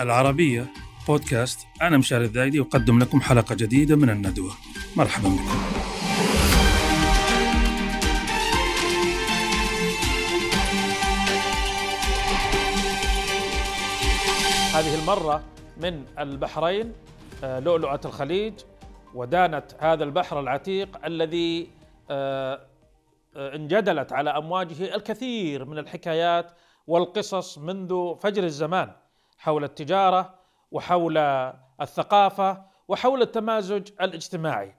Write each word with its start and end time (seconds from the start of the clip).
العربية 0.00 0.66
بودكاست. 1.08 1.66
أنا 1.82 1.98
مشاري 1.98 2.24
الذايدي 2.24 2.60
أقدم 2.60 2.98
لكم 2.98 3.20
حلقة 3.20 3.54
جديدة 3.54 3.96
من 3.96 4.10
الندوة. 4.10 4.52
مرحبا 4.96 5.28
بكم. 5.28 5.88
هذه 14.74 14.94
المرة 15.00 15.42
من 15.76 16.04
البحرين 16.18 16.92
آه، 17.44 17.60
لؤلؤة 17.60 18.00
الخليج 18.04 18.54
ودانت 19.14 19.64
هذا 19.78 20.04
البحر 20.04 20.40
العتيق 20.40 21.04
الذي 21.04 21.68
آه، 22.10 22.60
آه، 23.36 23.54
انجدلت 23.56 24.12
على 24.12 24.30
أمواجه 24.30 24.94
الكثير 24.94 25.64
من 25.64 25.78
الحكايات 25.78 26.50
والقصص 26.86 27.58
منذ 27.58 28.16
فجر 28.20 28.44
الزمان. 28.44 28.92
حول 29.38 29.64
التجارة 29.64 30.34
وحول 30.70 31.18
الثقافة 31.80 32.64
وحول 32.88 33.22
التمازج 33.22 33.90
الاجتماعي. 34.00 34.74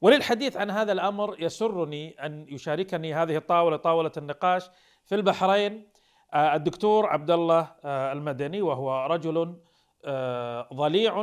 وللحديث 0.00 0.56
عن 0.56 0.70
هذا 0.70 0.92
الأمر 0.92 1.36
يسرني 1.38 2.26
أن 2.26 2.46
يشاركني 2.48 3.14
هذه 3.14 3.36
الطاولة 3.36 3.76
طاولة 3.76 4.12
النقاش 4.16 4.70
في 5.06 5.14
البحرين 5.14 5.90
آه، 6.34 6.54
الدكتور 6.54 7.06
عبد 7.06 7.30
الله 7.30 7.72
آه، 7.84 8.12
المدني 8.12 8.62
وهو 8.62 9.06
رجل 9.06 9.56
ضليع 10.74 11.22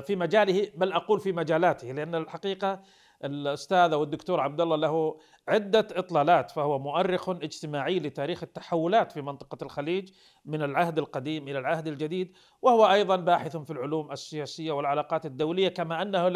في 0.00 0.16
مجاله 0.16 0.68
بل 0.76 0.92
أقول 0.92 1.20
في 1.20 1.32
مجالاته 1.32 1.92
لأن 1.92 2.14
الحقيقة 2.14 2.80
الاستاذ 3.24 3.92
أو 3.92 4.02
الدكتور 4.02 4.40
عبد 4.40 4.60
الله 4.60 4.76
له 4.76 5.18
عدة 5.48 5.88
إطلالات 5.92 6.50
فهو 6.50 6.78
مؤرخ 6.78 7.28
اجتماعي 7.28 8.00
لتاريخ 8.00 8.42
التحولات 8.42 9.12
في 9.12 9.22
منطقة 9.22 9.64
الخليج 9.64 10.10
من 10.44 10.62
العهد 10.62 10.98
القديم 10.98 11.48
إلى 11.48 11.58
العهد 11.58 11.86
الجديد 11.86 12.36
وهو 12.62 12.86
أيضا 12.92 13.16
باحث 13.16 13.56
في 13.56 13.70
العلوم 13.70 14.12
السياسية 14.12 14.72
والعلاقات 14.72 15.26
الدولية 15.26 15.68
كما 15.68 16.02
أنه 16.02 16.28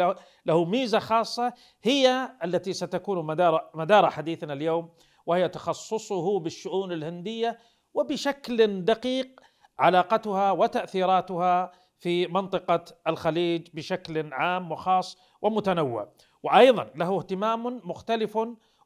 له 0.45 0.65
ميزة 0.65 0.99
خاصة 0.99 1.53
هي 1.83 2.29
التي 2.43 2.73
ستكون 2.73 3.25
مدار 3.25 3.69
مدار 3.75 4.09
حديثنا 4.09 4.53
اليوم 4.53 4.89
وهي 5.25 5.49
تخصصه 5.49 6.39
بالشؤون 6.39 6.91
الهندية 6.91 7.57
وبشكل 7.93 8.85
دقيق 8.85 9.41
علاقتها 9.79 10.51
وتأثيراتها 10.51 11.71
في 11.99 12.27
منطقة 12.27 12.85
الخليج 13.07 13.67
بشكل 13.73 14.33
عام 14.33 14.71
وخاص 14.71 15.17
ومتنوع. 15.41 16.13
وأيضا 16.43 16.87
له 16.95 17.17
اهتمام 17.17 17.81
مختلف 17.83 18.37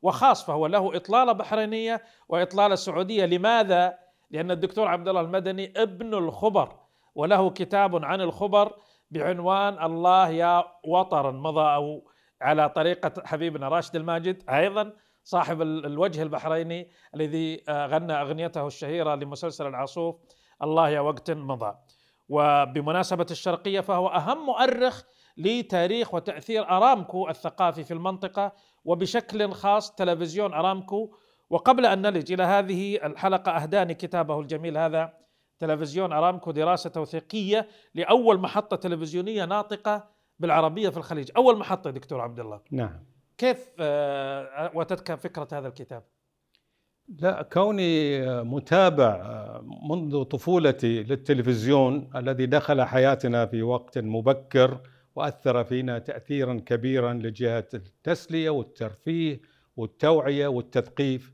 وخاص 0.02 0.46
فهو 0.46 0.68
له 0.68 0.96
إطلالة 0.96 1.32
بحرينية 1.32 2.04
وإطلالة 2.30 2.76
سعودية. 2.76 3.26
لماذا؟ 3.26 3.98
لأن 4.32 4.52
الدكتور 4.52 4.88
عبد 4.88 5.08
الله 5.08 5.22
المدني 5.22 5.74
ابن 5.78 6.14
الخبر 6.14 6.76
وله 7.16 7.50
كتاب 7.50 8.06
عن 8.06 8.22
الخبر 8.22 8.74
بعنوان 9.12 9.84
الله 9.86 10.30
يا 10.30 10.64
وطرا 10.84 11.32
مضى 11.32 11.76
أو 11.76 12.08
على 12.42 12.70
طريقة 12.70 13.24
حبيبنا 13.26 13.68
راشد 13.68 13.96
الماجد. 13.96 14.50
أيضا 14.50 14.94
صاحب 15.24 15.62
الوجه 15.62 16.22
البحريني 16.22 16.92
الذي 17.16 17.64
غنى 17.70 18.14
أغنيته 18.14 18.68
الشهيرة 18.68 19.16
لمسلسل 19.16 19.68
العاصوف 19.68 20.16
الله 20.64 20.90
يا 20.90 21.00
وقت 21.00 21.32
مضى. 21.32 21.76
وبمناسبة 22.30 23.26
الشرقية 23.32 23.80
فهو 23.80 24.08
أهم 24.08 24.46
مؤرخ 24.46 25.04
لتاريخ 25.38 26.14
وتأثير 26.14 26.70
أرامكو 26.70 27.30
الثقافي 27.30 27.84
في 27.84 27.94
المنطقة 27.94 28.52
وبشكل 28.86 29.52
خاص 29.52 29.96
تلفزيون 29.96 30.54
أرامكو 30.54 31.16
وقبل 31.50 31.86
أن 31.86 32.02
نلج 32.02 32.32
إلى 32.32 32.44
هذه 32.44 33.06
الحلقة 33.06 33.52
أهداني 33.52 33.94
كتابه 33.94 34.40
الجميل 34.40 34.78
هذا 34.78 35.14
تلفزيون 35.60 36.14
أرامكو 36.14 36.52
دراسة 36.52 36.90
توثيقية 36.90 37.68
لأول 37.96 38.40
محطة 38.40 38.78
تلفزيونية 38.78 39.46
ناطقة 39.46 40.10
بالعربية 40.40 40.90
في 40.90 40.98
الخليج، 40.98 41.32
أول 41.38 41.58
محطة 41.58 41.90
دكتور 41.90 42.22
عبد 42.22 42.40
الله. 42.40 42.62
نعم. 42.72 43.06
كيف 43.38 43.70
آه، 43.80 44.72
وتتك 44.74 45.16
فكرة 45.16 45.48
هذا 45.54 45.68
الكتاب؟ 45.68 46.04
لا 47.08 47.42
كوني 47.42 48.22
متابع 48.44 49.22
منذ 49.90 50.24
طفولتي 50.24 51.04
للتلفزيون 51.04 52.10
الذي 52.16 52.46
دخل 52.46 52.82
حياتنا 52.82 53.46
في 53.46 53.64
وقت 53.64 53.98
مبكر 53.98 54.82
وأثر 55.16 55.64
فينا 55.64 56.00
تاثيرا 56.00 56.62
كبيرا 56.66 57.14
لجهة 57.14 57.68
التسلية 57.74 58.50
والترفيه 58.50 59.42
والتوعية 59.78 60.48
والتثقيف 60.48 61.32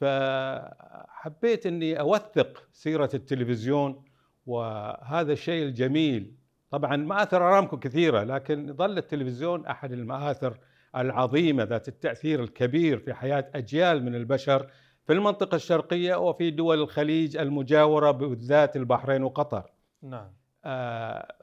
فحبيت 0.00 1.66
إني 1.66 2.00
أوثق 2.00 2.68
سيرة 2.72 3.10
التلفزيون 3.14 4.04
وهذا 4.46 5.32
الشيء 5.32 5.64
الجميل 5.64 6.34
طبعا 6.70 6.96
مآثر 6.96 7.48
ارامكو 7.48 7.78
كثيره 7.78 8.22
لكن 8.22 8.74
ظل 8.76 8.98
التلفزيون 8.98 9.66
أحد 9.66 9.92
المآثر 9.92 10.58
العظيمة 10.96 11.62
ذات 11.62 11.88
التأثير 11.88 12.42
الكبير 12.42 12.98
في 12.98 13.14
حياة 13.14 13.50
أجيال 13.54 14.04
من 14.04 14.14
البشر 14.14 14.70
في 15.06 15.12
المنطقة 15.12 15.54
الشرقية 15.54 16.14
وفي 16.14 16.50
دول 16.50 16.80
الخليج 16.80 17.36
المجاورة 17.36 18.10
بالذات 18.10 18.76
البحرين 18.76 19.22
وقطر. 19.22 19.70
نعم. 20.02 20.32
آه 20.64 21.34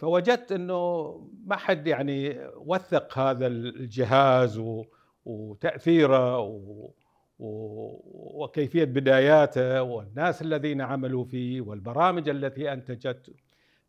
فوجدت 0.00 0.52
إنه 0.52 1.10
ما 1.46 1.56
حد 1.56 1.86
يعني 1.86 2.38
وثق 2.56 3.18
هذا 3.18 3.46
الجهاز 3.46 4.62
وتأثيره 5.24 6.38
وكيفية 7.38 8.84
بداياته 8.84 9.82
والناس 9.82 10.42
الذين 10.42 10.80
عملوا 10.80 11.24
فيه 11.24 11.60
والبرامج 11.60 12.28
التي 12.28 12.72
أنتجت. 12.72 13.30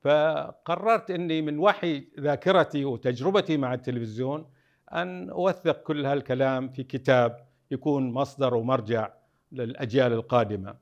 فقررت 0.01 1.11
إني 1.11 1.41
من 1.41 1.59
وحي 1.59 2.07
ذاكرتي 2.19 2.85
وتجربتي 2.85 3.57
مع 3.57 3.73
التلفزيون 3.73 4.45
أن 4.93 5.29
أوثق 5.29 5.83
كل 5.83 6.05
هالكلام 6.05 6.69
في 6.69 6.83
كتاب 6.83 7.45
يكون 7.71 8.13
مصدر 8.13 8.55
ومرجع 8.55 9.09
للأجيال 9.51 10.13
القادمة. 10.13 10.75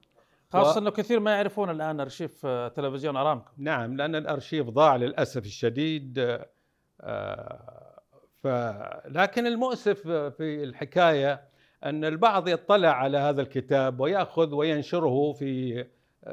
خاصة 0.53 0.75
و... 0.75 0.81
إنه 0.81 0.91
كثير 0.91 1.19
ما 1.19 1.31
يعرفون 1.31 1.69
الآن 1.69 1.99
أرشيف 1.99 2.45
آه، 2.45 2.67
تلفزيون 2.67 3.17
أرامكو. 3.17 3.51
نعم 3.57 3.97
لأن 3.97 4.15
الأرشيف 4.15 4.69
ضاع 4.69 4.95
للأسف 4.95 5.45
الشديد 5.45 6.39
آه، 7.01 7.99
ف 8.43 8.47
لكن 9.05 9.47
المؤسف 9.47 10.01
في 10.07 10.63
الحكاية 10.63 11.41
أن 11.83 12.05
البعض 12.05 12.47
يطلع 12.47 12.89
على 12.89 13.17
هذا 13.17 13.41
الكتاب 13.41 13.99
ويأخذ 13.99 14.53
وينشره 14.53 15.33
في 15.33 15.85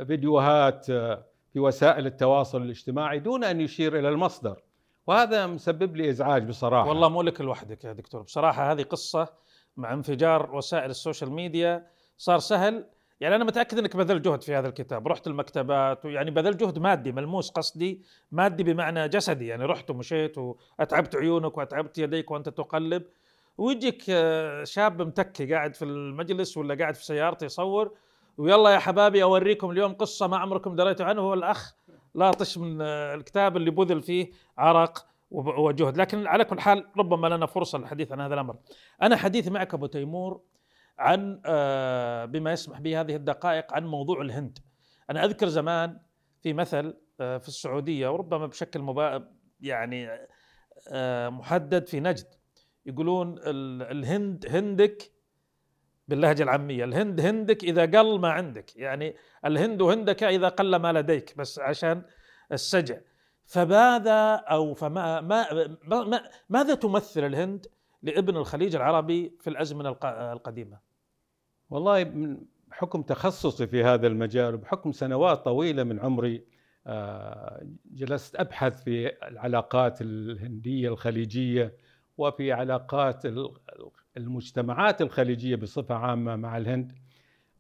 فيديوهات 0.07 0.91
آه، 0.91 1.25
في 1.53 1.61
وسائل 1.61 2.07
التواصل 2.07 2.63
الاجتماعي 2.63 3.19
دون 3.19 3.45
أن 3.45 3.61
يشير 3.61 3.99
إلى 3.99 4.09
المصدر. 4.09 4.63
وهذا 5.07 5.47
مسبب 5.47 5.97
لي 5.97 6.11
إزعاج 6.11 6.45
بصراحة. 6.49 6.89
والله 6.89 7.09
مو 7.09 7.23
لك 7.23 7.41
لوحدك 7.41 7.85
يا 7.85 7.93
دكتور. 7.93 8.23
بصراحة 8.23 8.73
هذه 8.73 8.83
قصة 8.83 9.29
مع 9.77 9.93
انفجار 9.93 10.57
وسائل 10.57 10.91
ال 10.91 10.97
social 10.97 11.33
media 11.33 11.87
صار 12.17 12.39
سهل 12.39 12.85
يعني 13.21 13.37
أنا 13.37 13.45
متأكد 13.45 13.79
إنك 13.79 13.97
بذلت 13.97 14.25
جهد 14.25 14.43
في 14.43 14.55
هذا 14.55 14.69
الكتاب. 14.69 15.09
رحت 15.09 15.27
المكتبات 15.27 16.05
ويعني 16.05 16.31
بذلت 16.31 16.61
جهد 16.61 16.79
مادي 16.79 17.13
ملموس 17.13 17.51
قصدي 17.51 18.03
مادي 18.33 18.63
بمعنى 18.63 19.09
جسدي. 19.09 19.47
يعني 19.47 19.65
رحت 19.65 19.91
ومشيت 19.91 20.39
وأتعبت 20.39 21.17
عيونك 21.17 21.59
وأتعبت 21.59 21.99
يديك 21.99 22.31
وأنت 22.31 22.49
تقلب. 22.49 23.03
ويجيك 23.59 24.05
آه، 24.11 24.65
شاب 24.65 25.03
متكي 25.03 25.55
قاعد 25.55 25.75
في 25.75 25.85
المجلس 25.85 26.57
ولا 26.57 26.75
قاعد 26.75 26.95
في 26.95 27.05
سيارته 27.05 27.45
يصور 27.45 27.95
ويلا 28.39 28.71
يا 28.71 28.79
حبابي 28.79 29.23
أوريكم 29.23 29.71
اليوم 29.71 29.93
قصة 29.93 30.27
ما 30.27 30.37
عمركم 30.37 30.77
دريتوا 30.77 31.07
عنه. 31.07 31.21
هو 31.21 31.35
الأخ 31.35 31.75
لاطش 32.15 32.59
من 32.59 32.79
آه، 32.81 33.15
الكتاب 33.15 33.57
اللي 33.57 33.71
بذل 33.71 34.03
فيه 34.03 34.31
عرق 34.59 35.07
وجهد. 35.31 35.97
لكن 35.97 36.27
على 36.27 36.45
كل 36.45 36.61
حال 36.61 36.87
ربما 36.97 37.27
لنا 37.27 37.47
فرصة 37.47 37.79
للحديث 37.79 38.13
عن 38.13 38.21
هذا 38.21 38.35
الأمر. 38.35 38.57
أنا 39.03 39.17
حديثي 39.17 39.51
معك 39.51 39.75
أبو 39.75 39.87
تيمور 39.87 40.41
عن 40.99 41.41
آه، 41.47 42.25
بما 42.25 42.53
يسمح 42.53 42.81
به 42.81 43.01
هذه 43.01 43.17
الدقائق 43.17 43.75
عن 43.75 43.87
موضوع 43.87 44.21
الهند. 44.21 44.59
أنا 45.11 45.25
أذكر 45.25 45.49
زمان 45.49 45.99
في 46.43 46.53
مثل 46.53 46.95
آه، 47.21 47.39
في 47.39 47.49
السعودية 47.49 48.09
وربما 48.09 48.47
بشكل 48.47 48.81
مبا 48.81 49.33
يعني 49.61 50.09
آه، 50.89 51.29
محدد 51.29 51.87
في 51.87 52.01
نجد. 52.01 52.27
يقولون 52.87 53.39
الهند 53.83 54.47
هندك 54.49 55.13
باللهجة 56.09 56.43
العامية. 56.43 56.85
الهند 56.85 57.21
هندك 57.21 57.65
إذا 57.65 57.83
قل 57.83 58.21
ما 58.21 58.31
عندك. 58.31 58.77
يعني 58.77 59.17
الهند 59.45 59.83
هندك 59.83 60.23
إذا 60.23 60.49
قل 60.49 60.77
ما 60.77 60.93
لديك 60.93 61.35
بس 61.39 61.59
عشان 61.59 62.03
السجع. 62.53 62.99
فماذا 63.47 64.35
أو 64.35 64.75
فما 64.75 65.21
ما 65.21 65.47
ما 65.83 66.23
ماذا 66.49 66.75
تمثل 66.75 67.25
الهند 67.25 67.67
لابن 68.03 68.37
الخليج 68.37 68.77
العربي 68.77 69.37
في 69.41 69.51
الأزمنة 69.51 69.97
القديمة؟ 70.05 70.86
والله 71.71 72.13
بحكم 72.71 73.03
تخصصي 73.03 73.67
في 73.67 73.85
هذا 73.85 74.07
المجال 74.07 74.55
وبحكم 74.55 74.93
سنوات 74.93 75.45
طويلة 75.45 75.85
من 75.85 76.01
عمري 76.01 76.45
آه، 76.87 77.67
جلست 77.93 78.37
أبحث 78.37 78.85
في 78.85 79.27
العلاقات 79.29 80.01
الهندية 80.01 80.89
الخليجية 80.89 81.75
وفي 82.19 82.53
علاقات 82.53 83.23
المجتمعات 84.17 85.03
الخليجية 85.03 85.57
بصفة 85.57 85.95
عامة 85.95 86.37
مع 86.37 86.57
الهند. 86.57 86.93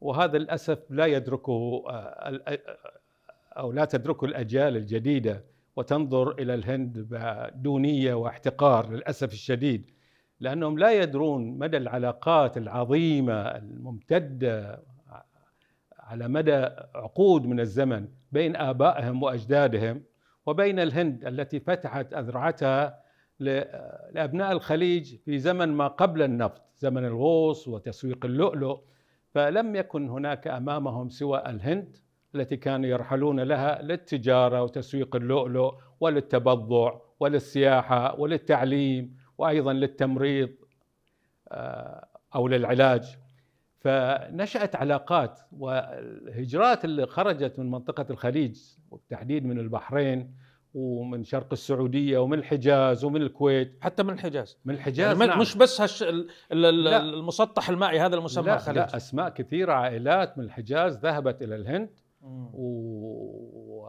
وهذا 0.00 0.38
للأسف 0.38 0.90
لا 0.90 1.06
يدركه 1.06 1.84
آه، 1.88 2.58
أو 3.52 3.72
لا 3.72 3.84
تدركه 3.84 4.24
الأجيال 4.24 4.76
الجديدة 4.76 5.44
وتنظر 5.76 6.30
إلى 6.38 6.54
الهند 6.54 6.98
بدونية 6.98 8.14
واحتقار 8.14 8.90
للأسف 8.90 9.32
الشديد. 9.32 9.90
لأنهم 10.40 10.78
لا 10.78 11.02
يدرون 11.02 11.58
مدى 11.58 11.76
العلاقات 11.76 12.56
العظيمة 12.56 13.34
الممتدة 13.34 14.82
على 15.98 16.28
مدى 16.28 16.68
عقود 16.94 17.46
من 17.46 17.60
الزمن 17.60 18.08
بين 18.32 18.56
آبائهم 18.56 19.22
وأجدادهم 19.22 20.02
وبين 20.46 20.78
الهند 20.78 21.24
التي 21.24 21.60
فتحت 21.60 22.14
أذرعتها 22.14 23.02
لأبناء 23.40 24.52
الخليج 24.52 25.16
في 25.16 25.38
زمن 25.38 25.68
ما 25.68 25.88
قبل 25.88 26.22
النفط 26.22 26.62
زمن 26.76 27.04
الغوص 27.04 27.68
وتسويق 27.68 28.24
اللؤلؤ. 28.24 28.80
فلم 29.30 29.76
يكن 29.76 30.08
هناك 30.08 30.46
أمامهم 30.48 31.08
سوى 31.08 31.42
الهند 31.46 31.96
التي 32.34 32.56
كانوا 32.56 32.86
يرحلون 32.86 33.40
لها 33.40 33.82
للتجارة 33.82 34.62
وتسويق 34.62 35.16
اللؤلؤ 35.16 35.74
وللتبضع 36.00 36.98
وللسياحة 37.20 38.20
وللتعليم. 38.20 39.15
وأيضا 39.38 39.72
للتمريض 39.72 40.50
آه، 41.48 42.08
أو 42.34 42.48
للعلاج. 42.48 43.18
فنشأت 43.78 44.76
علاقات 44.76 45.40
والهجرات 45.52 46.84
اللي 46.84 47.06
خرجت 47.06 47.58
من 47.58 47.70
منطقة 47.70 48.06
الخليج 48.10 48.60
وبالتحديد 48.90 49.46
من 49.46 49.58
البحرين 49.58 50.34
ومن 50.74 51.24
شرق 51.24 51.48
السعودية 51.52 52.18
ومن 52.18 52.38
الحجاز 52.38 53.04
ومن 53.04 53.22
الكويت. 53.22 53.78
حتى 53.80 54.02
من 54.02 54.10
الحجاز. 54.10 54.58
من 54.64 54.74
الحجاز 54.74 55.16
يعني 55.16 55.30
نعم. 55.30 55.40
مش 55.40 55.56
بس 55.56 55.80
هش 55.80 56.04
المسطح 56.52 57.68
المائي 57.68 58.00
هذا 58.00 58.16
المسمى 58.16 58.46
لا 58.46 58.54
الخليج. 58.54 58.76
لا 58.76 58.96
أسماء 58.96 59.28
كثيرة 59.28 59.72
عائلات 59.72 60.38
من 60.38 60.44
الحجاز 60.44 60.98
ذهبت 60.98 61.42
إلى 61.42 61.56
الهند 61.56 61.90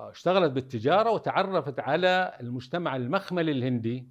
واشتغلت 0.05 0.51
بالتجارة 0.51 1.11
وتعرفت 1.11 1.79
على 1.79 2.33
المجتمع 2.39 2.95
المخملي 2.95 3.51
الهندي 3.51 4.07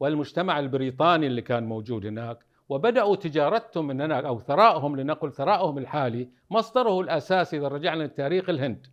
والمجتمع 0.00 0.58
البريطاني 0.58 1.26
اللي 1.26 1.42
كان 1.42 1.64
موجود 1.64 2.06
هناك. 2.06 2.38
وبدأوا 2.68 3.16
تجارتهم 3.16 3.86
من 3.86 4.00
هناك 4.00 4.24
أو 4.24 4.40
ثرائهم 4.40 4.96
لنقل 4.96 5.32
ثرائهم 5.32 5.78
الحالي 5.78 6.28
مصدره 6.50 7.00
الأساسي 7.00 7.58
إذا 7.58 7.68
رجعنا 7.68 8.02
لتاريخ 8.04 8.48
الهند. 8.48 8.86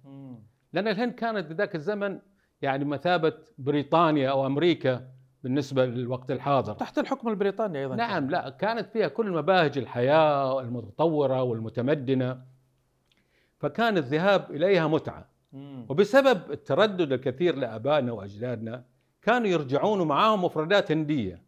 لأن 0.74 0.88
الهند 0.88 1.14
كانت 1.14 1.52
بذاك 1.52 1.76
الزمن 1.76 2.20
يعني 2.62 2.86
مثابة 2.86 3.34
بريطانيا 3.58 4.30
أو 4.30 4.46
أمريكا 4.46 5.08
بالنسبة 5.44 5.86
للوقت 5.86 6.32
الحاضر. 6.32 6.74
تحت 6.74 6.98
الحكم 6.98 7.30
البريطاني 7.30 7.80
أيضا 7.80 7.96
نعم 7.96 8.30
لا 8.30 8.50
كانت 8.50 8.90
فيها 8.90 9.08
كل 9.08 9.32
مباهج 9.32 9.78
الحياة 9.78 10.62
المتطورة 10.62 11.44
والمتمدنة. 11.44 12.42
فكان 13.60 13.98
الذهاب 13.98 14.52
إليها 14.52 14.88
متعة. 14.88 15.37
وبسبب 15.90 16.52
التردد 16.52 17.12
الكثير 17.12 17.56
لآبائنا 17.56 18.12
وأجدادنا 18.12 18.84
كانوا 19.22 19.48
يرجعون 19.48 20.08
معاهم 20.08 20.44
مفردات 20.46 20.92
هندية. 20.92 21.42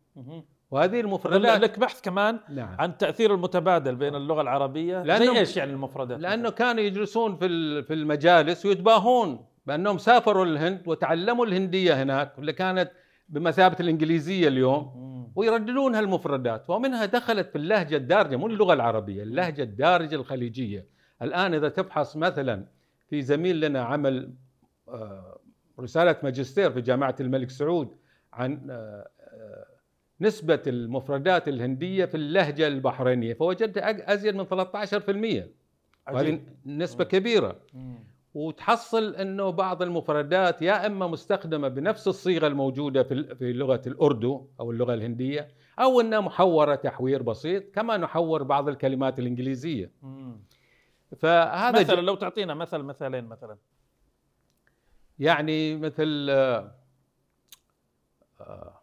وهذه 0.71 0.99
المفردات 0.99 1.61
لك 1.61 1.79
بحث 1.79 2.01
كمان 2.01 2.39
نعم. 2.49 2.75
عن 2.79 2.97
تأثير 2.97 3.33
المتبادل 3.33 3.95
بين 3.95 4.15
اللغة 4.15 4.41
العربية. 4.41 5.03
لأنه 5.03 5.33
زي 5.33 5.39
إيش 5.39 5.57
يعني 5.57 5.71
المفردات؟ 5.71 6.19
لأنه 6.19 6.49
كانوا 6.49 6.83
يجلسون 6.83 7.35
في 7.35 7.47
في 7.83 7.93
المجالس 7.93 8.65
ويتباهون 8.65 9.45
بأنهم 9.65 9.97
سافروا 9.97 10.45
للهند 10.45 10.87
وتعلموا 10.87 11.45
الهندية 11.45 12.03
هناك 12.03 12.39
اللي 12.39 12.53
كانت 12.53 12.91
بمثابة 13.29 13.75
الإنجليزية 13.79 14.47
اليوم 14.47 15.09
ويرددون 15.35 15.95
هالمفردات. 15.95 16.69
ومنها 16.69 17.05
دخلت 17.05 17.49
في 17.49 17.57
اللهجة 17.57 17.95
الدارجة 17.95 18.35
مو 18.35 18.47
اللغة 18.47 18.73
العربية 18.73 19.23
اللهجة 19.23 19.63
الدارجة 19.63 20.15
الخليجية. 20.15 20.85
الآن 21.21 21.53
إذا 21.53 21.69
تبحث 21.69 22.17
مثلا 22.17 22.65
في 23.09 23.21
زميل 23.21 23.61
لنا 23.61 23.81
عمل 23.81 24.33
آه، 24.87 25.39
رسالة 25.79 26.15
ماجستير 26.23 26.71
في 26.71 26.81
جامعة 26.81 27.15
الملك 27.19 27.49
سعود 27.49 27.95
عن 28.33 28.67
آه، 28.69 29.09
نسبة 30.21 30.61
المفردات 30.67 31.47
الهندية 31.47 32.05
في 32.05 32.15
اللهجة 32.17 32.67
البحرينية 32.67 33.33
فوجدت 33.33 33.77
أزيد 33.77 34.35
من 34.35 34.45
13% 34.45 35.51
وهذه 36.11 36.41
نسبة 36.65 37.03
كبيرة. 37.03 37.55
وتحصل 38.33 39.15
إنه 39.15 39.49
بعض 39.49 39.81
المفردات 39.81 40.61
يا 40.61 40.85
إما 40.87 41.07
مستخدمة 41.07 41.67
بنفس 41.67 42.07
الصيغة 42.07 42.47
الموجودة 42.47 43.03
في 43.03 43.35
في 43.35 43.53
لغة 43.53 43.81
الأردو 43.87 44.47
أو 44.59 44.71
اللغة 44.71 44.93
الهندية 44.93 45.47
أو 45.79 46.01
إنها 46.01 46.19
محورة 46.19 46.75
تحوير 46.75 47.21
بسيط 47.21 47.63
كما 47.75 47.97
نحور 47.97 48.43
بعض 48.43 48.69
الكلمات 48.69 49.19
الإنجليزية. 49.19 49.91
فهذا 51.17 51.79
مثلا 51.79 52.01
لو 52.01 52.15
تعطينا 52.15 52.53
مثل 52.53 52.77
مثالين 52.77 53.25
مثلا 53.25 53.57
يعني 55.19 55.75
مثل 55.75 56.27
آه, 56.29 56.71
آه، 58.41 58.81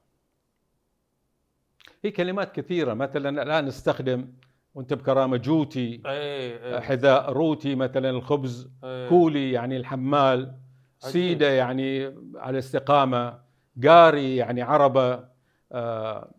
في 2.03 2.11
كلمات 2.11 2.53
كثيرة 2.53 2.95
مثلا 2.95 3.43
الآن 3.43 3.65
نستخدم 3.65 4.33
وأنت 4.75 4.95
بكرامة 4.95 5.37
جوتي 5.37 6.03
أي 6.07 6.75
أي. 6.75 6.81
حذاء 6.81 7.33
روتي 7.33 7.75
مثلا 7.75 8.11
الخبز 8.11 8.71
أي. 8.85 9.09
كولي 9.09 9.53
يعني 9.53 9.77
الحمال 9.77 10.55
سيدة 10.99 11.51
يعني 11.51 12.15
على 12.35 12.59
استقامة 12.59 13.39
قاري 13.87 14.37
يعني 14.37 14.63
عربة 14.63 15.25
آه 15.73 16.36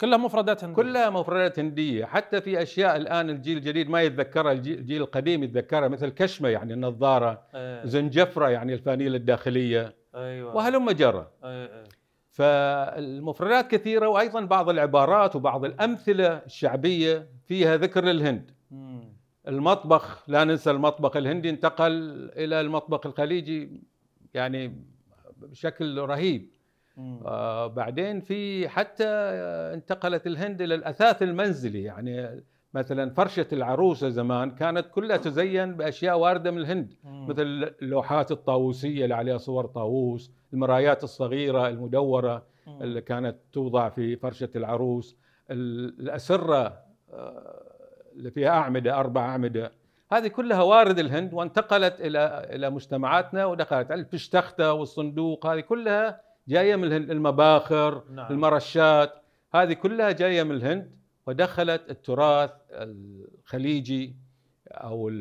كلها 0.00 0.18
مفردات 0.18 0.64
هندية. 0.64 0.76
كلها 0.82 1.10
مفردات 1.10 1.58
هندية. 1.58 2.04
حتى 2.04 2.40
في 2.40 2.62
أشياء 2.62 2.96
الآن 2.96 3.30
الجيل 3.30 3.56
الجديد 3.56 3.90
ما 3.90 4.02
يتذكرها 4.02 4.52
الجيل 4.52 5.02
القديم 5.02 5.42
يتذكرها 5.42 5.88
مثل 5.88 6.08
كشمة 6.08 6.48
يعني 6.48 6.72
النظارة 6.74 7.42
أيه. 7.54 7.86
زنجفرة 7.86 8.48
يعني 8.48 8.74
الفانيله 8.74 9.16
الداخلية. 9.16 9.94
أيوه. 10.14 10.56
وهلم 10.56 10.90
جرى 10.90 11.30
أيه. 11.44 11.64
أيه. 11.66 11.84
فالمفردات 12.30 13.70
كثيرة 13.70 14.08
وأيضا 14.08 14.40
بعض 14.40 14.68
العبارات 14.68 15.36
وبعض 15.36 15.64
الأمثلة 15.64 16.28
الشعبية 16.46 17.28
فيها 17.46 17.76
ذكر 17.76 18.04
للهند. 18.04 18.50
المطبخ 19.48 20.24
لا 20.28 20.44
ننسى 20.44 20.70
المطبخ 20.70 21.16
الهندي 21.16 21.50
انتقل 21.50 21.92
إلى 22.36 22.60
المطبخ 22.60 23.06
الخليجي 23.06 23.80
يعني 24.34 24.84
بشكل 25.36 25.98
رهيب. 25.98 26.50
آه 27.26 27.66
بعدين 27.66 28.20
في 28.20 28.68
حتى 28.68 29.04
انتقلت 29.74 30.26
الهند 30.26 30.62
إلى 30.62 30.74
الأثاث 30.74 31.22
المنزلي. 31.22 31.82
يعني 31.82 32.44
مثلا 32.74 33.10
فرشة 33.10 33.46
العروسة 33.52 34.08
زمان 34.08 34.50
كانت 34.50 34.86
كلها 34.90 35.16
تزين 35.16 35.76
بأشياء 35.76 36.18
واردة 36.18 36.50
من 36.50 36.58
الهند. 36.58 36.94
مثل 37.04 37.42
اللوحات 37.82 38.30
الطاووسية 38.32 39.04
اللي 39.04 39.14
عليها 39.14 39.38
صور 39.38 39.66
طاووس 39.66 40.30
المرايات 40.52 41.04
الصغيرة 41.04 41.68
المدورة 41.68 42.42
اللي 42.80 43.00
كانت 43.00 43.36
توضع 43.52 43.88
في 43.88 44.16
فرشة 44.16 44.48
العروس. 44.56 45.16
الأسرة 45.50 46.78
آه، 47.12 47.62
اللي 48.12 48.30
فيها 48.30 48.48
أعمدة 48.48 49.00
أربع 49.00 49.20
أعمدة 49.20 49.72
هذه 50.12 50.28
كلها 50.28 50.62
وارد 50.62 50.98
الهند 50.98 51.34
وانتقلت 51.34 52.00
إلى 52.00 52.48
إلى 52.52 52.70
مجتمعاتنا 52.70 53.46
ودخلت. 53.46 53.90
الفشتخته 53.92 54.72
والصندوق 54.72 55.46
هذه 55.46 55.60
كلها 55.60 56.20
جاية 56.50 56.76
من 56.76 56.84
الهند 56.84 57.10
المباخر 57.10 58.02
نعم. 58.10 58.32
المرشات. 58.32 59.12
هذه 59.54 59.72
كلها 59.72 60.10
جاية 60.10 60.42
من 60.42 60.50
الهند 60.50 60.90
ودخلت 61.26 61.90
التراث 61.90 62.50
الخليجي 62.70 64.16
أو 64.68 65.12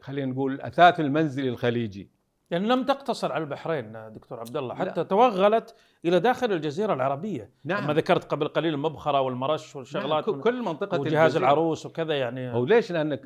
خلينا 0.00 0.32
نقول 0.32 0.52
الاثاث 0.52 1.00
المنزلي 1.00 1.48
الخليجي. 1.48 2.10
يعني 2.50 2.68
لم 2.68 2.84
تقتصر 2.84 3.32
على 3.32 3.44
البحرين 3.44 3.92
دكتور 4.14 4.40
عبد 4.40 4.56
الله 4.56 4.74
حتى 4.74 5.00
لا. 5.00 5.06
توغلت 5.06 5.74
إلى 6.04 6.20
داخل 6.20 6.52
الجزيرة 6.52 6.94
العربية. 6.94 7.50
نعم. 7.64 7.86
ما 7.86 7.94
ذكرت 7.94 8.24
قبل 8.24 8.48
قليل 8.48 8.74
المبخرة 8.74 9.20
والمرش 9.20 9.76
والشغلات 9.76 10.28
نعم. 10.28 10.40
كل 10.40 10.62
منطقة 10.62 11.00
وجهاز 11.00 11.36
العروس 11.36 11.86
وكذا 11.86 12.14
يعني. 12.18 12.52
هو 12.52 12.64
ليش؟ 12.64 12.92
لأن 12.92 13.18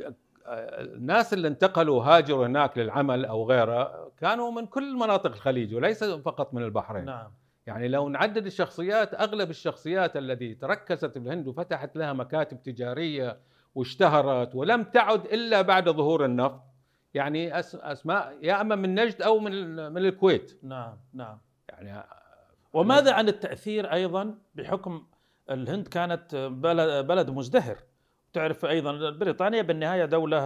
الناس 0.47 1.33
اللي 1.33 1.49
انتقلوا 1.49 2.04
هاجروا 2.04 2.47
هناك 2.47 2.78
للعمل 2.78 3.25
أو 3.25 3.49
غيره 3.50 4.11
كانوا 4.21 4.50
من 4.50 4.66
كل 4.66 4.97
مناطق 4.97 5.31
الخليج 5.33 5.75
وليس 5.75 6.04
فقط 6.04 6.54
من 6.54 6.62
البحرين. 6.62 7.04
نعم. 7.04 7.31
يعني 7.66 7.88
لو 7.88 8.09
نعدد 8.09 8.47
الشخصيات 8.47 9.14
أغلب 9.14 9.50
الشخصيات 9.50 10.16
التي 10.16 10.54
تركزت 10.54 11.07
في 11.07 11.19
الهند 11.19 11.49
وفتحت 11.49 11.97
لها 11.97 12.12
مكاتب 12.12 12.62
تجارية 12.62 13.38
واشتهرت 13.75 14.54
ولم 14.54 14.85
تعد 14.85 15.25
إلا 15.25 15.62
بعد 15.62 15.88
ظهور 15.88 16.25
النفط. 16.25 16.61
يعني 17.14 17.59
أسماء 17.59 18.38
يا 18.42 18.61
أما 18.61 18.75
من 18.75 18.95
نجد 18.95 19.23
أو 19.23 19.38
من 19.38 19.76
من 19.92 20.07
الكويت. 20.07 20.59
نعم 20.62 20.97
نعم. 21.12 21.38
يعني 21.69 22.04
وماذا 22.73 23.12
عن 23.12 23.28
التأثير 23.28 23.92
أيضا 23.92 24.35
بحكم 24.54 25.07
الهند 25.50 25.88
كانت 25.88 26.35
بلد, 26.35 27.07
بلد 27.07 27.31
مزدهر؟ 27.31 27.76
تعرف 28.33 28.64
أيضا 28.64 29.11
بريطانيا 29.11 29.62
بالنهاية 29.62 30.04
دولة 30.04 30.38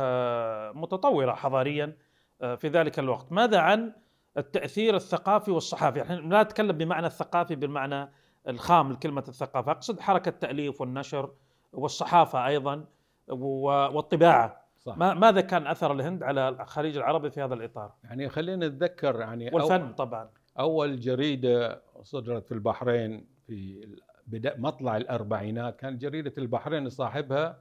متطورة 0.75 1.33
حضاريا 1.33 1.97
آه، 2.43 2.55
في 2.55 2.69
ذلك 2.69 2.99
الوقت. 2.99 3.33
ماذا 3.33 3.59
عن 3.59 3.93
التأثير 4.39 4.97
الثقافي 4.97 5.51
والصحافي. 5.51 6.03
إحنا 6.03 6.15
لا 6.15 6.43
نتكلم 6.43 6.79
بمعنى 6.79 7.07
الثقافي 7.07 7.55
بالمعنى 7.55 8.11
الخام 8.49 8.93
لكلمة 8.93 9.25
الثقافة. 9.29 9.73
أقصد 9.73 10.01
حركة 10.01 10.29
التأليف 10.29 10.81
والنشر 10.81 11.31
والصحافة 11.73 12.47
أيضا 12.47 12.85
والطباعة. 13.29 14.67
صح. 14.79 14.99
ما 14.99 15.15
ماذا 15.15 15.41
كان 15.41 15.67
أثر 15.67 15.93
الهند 15.93 16.23
على 16.23 16.49
الخليج 16.49 16.97
العربي 16.97 17.31
في 17.31 17.43
هذا 17.43 17.55
الإطار؟ 17.55 17.93
يعني 18.05 18.29
خلينا 18.29 18.69
نتذكر 18.69 19.21
يعني 19.21 19.51
والفن 19.53 19.93
طبعا. 19.93 20.29
أول 20.59 21.01
جريدة 21.01 21.83
صدرت 22.03 22.47
في 22.47 22.53
البحرين 22.53 23.27
في 23.47 23.89
بدأ 24.27 24.57
مطلع 24.59 24.97
الأربعينات 24.97 25.77
كان 25.77 25.99
جريدة 25.99 26.33
البحرين 26.39 26.89
صاحبها 26.89 27.59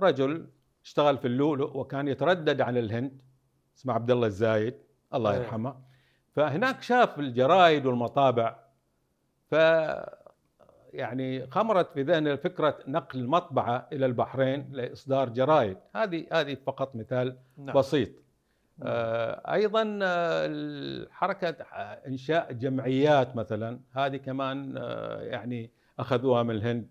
رجل 0.00 0.48
اشتغل 0.84 1.18
في 1.18 1.26
اللؤلؤ 1.26 1.76
وكان 1.76 2.08
يتردد 2.08 2.60
على 2.60 2.80
الهند 2.80 3.22
اسمه 3.76 3.94
عبد 3.94 4.10
الله 4.10 4.26
الزايد 4.26 4.74
الله 5.14 5.32
أيه. 5.32 5.38
يرحمه. 5.38 5.85
فهناك 6.36 6.82
شاف 6.82 7.18
الجرايد 7.18 7.86
والمطابع. 7.86 8.56
ف 9.50 9.54
يعني 10.92 11.46
خمرت 11.46 11.92
في 11.92 12.02
ذهنه 12.02 12.36
فكرة 12.36 12.78
نقل 12.88 13.18
المطبعة 13.18 13.88
إلى 13.92 14.06
البحرين 14.06 14.68
لإصدار 14.72 15.28
جرايد. 15.28 15.76
هذه 15.94 16.26
هذه 16.32 16.56
فقط 16.66 16.96
مثال 16.96 17.36
نعم. 17.56 17.76
بسيط. 17.76 18.08
آه، 18.82 19.52
أيضا 19.52 19.82
آه، 20.02 20.46
الحركه 20.46 21.48
آه، 21.48 22.00
إنشاء 22.06 22.52
جمعيات 22.52 23.36
مثلا. 23.36 23.80
هذه 23.92 24.16
كمان 24.16 24.74
آه، 24.78 25.20
يعني 25.20 25.70
أخذوها 25.98 26.42
من 26.42 26.50
الهند. 26.54 26.88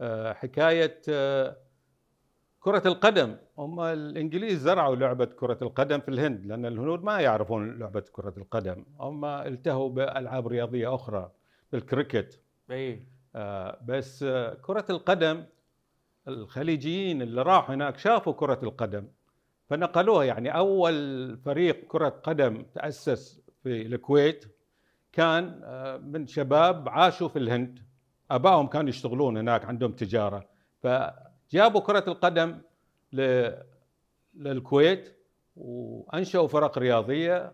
آه، 0.00 0.32
حكاية 0.32 1.00
آه، 1.08 1.56
كرة 2.64 2.82
القدم. 2.86 3.36
هم 3.58 3.80
الإنجليز 3.80 4.58
زرعوا 4.58 4.96
لعبة 4.96 5.24
كرة 5.24 5.58
القدم 5.62 6.00
في 6.00 6.08
الهند 6.08 6.46
لأن 6.46 6.66
الهنود 6.66 7.04
ما 7.04 7.20
يعرفون 7.20 7.78
لعبة 7.78 8.04
كرة 8.12 8.34
القدم. 8.36 8.84
هم 9.00 9.24
التهوا 9.24 9.88
بألعاب 9.88 10.46
رياضية 10.48 10.94
أخرى 10.94 11.30
بالكريكت. 11.72 12.40
اي 12.70 13.06
آه، 13.36 13.78
بس 13.84 14.22
آه، 14.22 14.54
كرة 14.54 14.84
القدم 14.90 15.44
الخليجيين 16.28 17.22
اللي 17.22 17.42
راحوا 17.42 17.74
هناك 17.74 17.98
شافوا 17.98 18.32
كرة 18.32 18.58
القدم 18.62 19.06
فنقلوها. 19.68 20.24
يعني 20.24 20.56
أول 20.56 21.38
فريق 21.38 21.86
كرة 21.88 22.08
قدم 22.08 22.62
تأسس 22.74 23.40
في 23.62 23.86
الكويت 23.86 24.44
كان 25.12 25.60
آه، 25.64 25.96
من 25.96 26.26
شباب 26.26 26.88
عاشوا 26.88 27.28
في 27.28 27.38
الهند. 27.38 27.78
أبائهم 28.30 28.66
كانوا 28.66 28.88
يشتغلون 28.88 29.36
هناك 29.36 29.64
عندهم 29.64 29.92
تجارة. 29.92 30.44
فجابوا 31.48 31.80
كرة 31.80 32.04
القدم 32.08 32.58
للكويت 34.34 35.16
وأنشأوا 35.56 36.48
فرق 36.48 36.78
رياضية 36.78 37.52